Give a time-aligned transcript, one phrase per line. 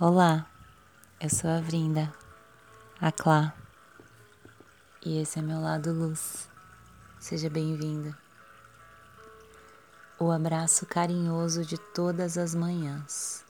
[0.00, 0.44] Olá,
[1.20, 2.12] eu sou a Vrinda,
[3.00, 3.54] a Clá,
[5.06, 6.48] e esse é meu lado luz.
[7.20, 8.18] Seja bem-vinda.
[10.18, 13.44] O abraço carinhoso de todas as manhãs.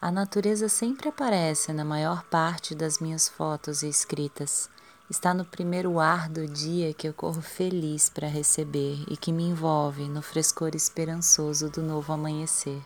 [0.00, 4.70] A natureza sempre aparece na maior parte das minhas fotos e escritas.
[5.10, 9.42] Está no primeiro ar do dia que eu corro feliz para receber e que me
[9.42, 12.80] envolve no frescor esperançoso do novo amanhecer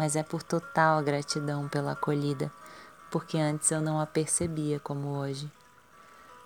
[0.00, 2.50] mas é por total gratidão pela acolhida,
[3.10, 5.52] porque antes eu não a percebia como hoje.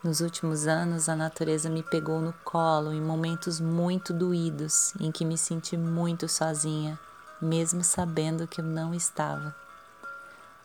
[0.02, 5.24] Nos últimos anos, a natureza me pegou no colo em momentos muito doídos, em que
[5.24, 6.98] me senti muito sozinha,
[7.40, 9.54] mesmo sabendo que eu não estava.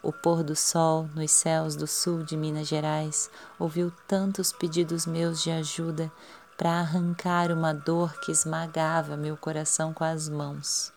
[0.01, 5.43] O pôr do sol nos céus do sul de Minas Gerais ouviu tantos pedidos meus
[5.43, 6.11] de ajuda
[6.57, 10.91] para arrancar uma dor que esmagava meu coração com as mãos.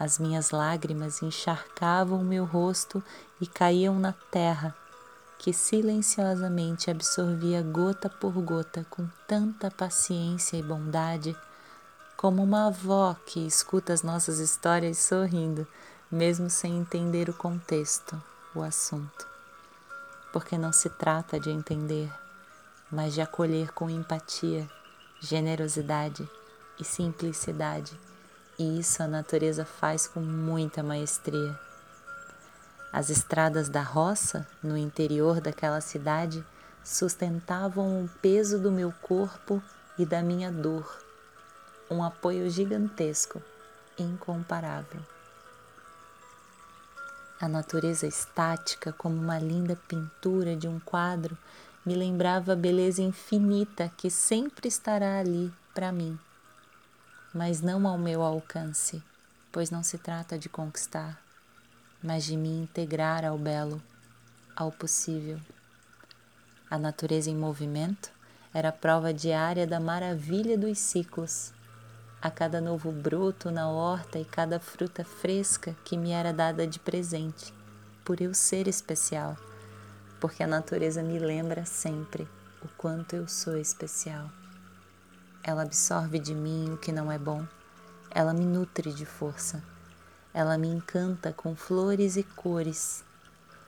[0.00, 3.04] As minhas lágrimas encharcavam meu rosto
[3.38, 4.74] e caíam na terra,
[5.38, 11.36] que silenciosamente absorvia gota por gota com tanta paciência e bondade,
[12.16, 15.66] como uma avó que escuta as nossas histórias sorrindo,
[16.10, 18.18] mesmo sem entender o contexto,
[18.54, 19.28] o assunto.
[20.32, 22.10] Porque não se trata de entender,
[22.90, 24.66] mas de acolher com empatia,
[25.20, 26.26] generosidade
[26.78, 28.00] e simplicidade
[28.60, 31.58] e isso a natureza faz com muita maestria.
[32.92, 36.44] As estradas da roça, no interior daquela cidade,
[36.84, 39.62] sustentavam o peso do meu corpo
[39.98, 41.02] e da minha dor,
[41.90, 43.40] um apoio gigantesco,
[43.98, 45.00] incomparável.
[47.40, 51.34] A natureza estática, como uma linda pintura de um quadro,
[51.86, 56.18] me lembrava a beleza infinita que sempre estará ali para mim
[57.32, 59.02] mas não ao meu alcance,
[59.52, 61.20] pois não se trata de conquistar,
[62.02, 63.80] mas de me integrar ao belo,
[64.56, 65.38] ao possível.
[66.70, 68.10] A natureza em movimento
[68.52, 71.52] era prova diária da maravilha dos ciclos.
[72.20, 76.78] A cada novo broto na horta e cada fruta fresca que me era dada de
[76.78, 77.54] presente,
[78.04, 79.36] por eu ser especial,
[80.20, 82.28] porque a natureza me lembra sempre
[82.62, 84.30] o quanto eu sou especial.
[85.42, 87.46] Ela absorve de mim o que não é bom.
[88.10, 89.62] Ela me nutre de força.
[90.34, 93.02] Ela me encanta com flores e cores.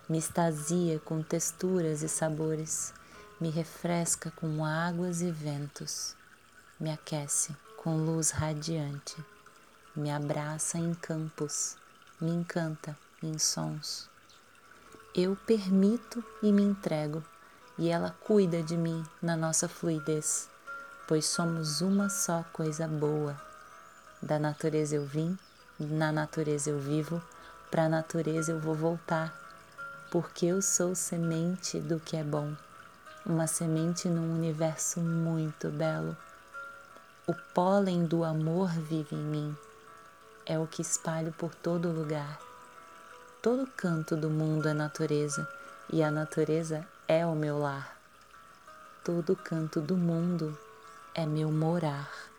[0.08, 2.92] Me extasia com texturas e sabores.
[3.40, 6.14] Me refresca com águas e ventos.
[6.78, 9.16] Me aquece com luz radiante.
[9.96, 11.76] Me abraça em campos.
[12.20, 14.10] Me encanta em sons.
[15.14, 17.22] Eu permito e me entrego,
[17.78, 20.51] e ela cuida de mim na nossa fluidez
[21.12, 23.36] pois somos uma só coisa boa.
[24.22, 25.38] Da natureza eu vim,
[25.78, 27.20] na natureza eu vivo,
[27.70, 29.30] para a natureza eu vou voltar,
[30.10, 32.56] porque eu sou semente do que é bom,
[33.26, 36.16] uma semente num universo muito belo.
[37.26, 39.56] O pólen do amor vive em mim,
[40.46, 42.40] é o que espalho por todo lugar.
[43.42, 45.46] Todo canto do mundo é natureza
[45.92, 47.98] e a natureza é o meu lar.
[49.04, 50.58] Todo canto do mundo
[51.14, 52.31] é meu morar.